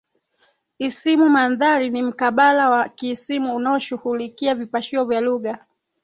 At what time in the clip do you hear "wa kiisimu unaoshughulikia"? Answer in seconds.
2.69-4.55